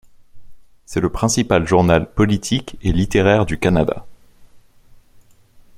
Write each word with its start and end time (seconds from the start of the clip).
C'est 0.87 0.99
le 0.99 1.11
principal 1.11 1.67
journal 1.67 2.11
politique 2.11 2.75
et 2.81 2.91
littéraire 2.91 3.45
du 3.45 3.59
Canada. 3.59 4.03